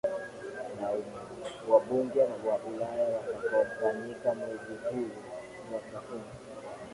na 0.81 0.89
wabunge 1.69 2.19
wa 2.45 2.55
ulaya 2.69 3.17
utakaofanyika 3.21 4.35
mwezi 4.35 4.73
juni 4.91 5.11
mwaka 5.71 5.97
huu 5.97 6.27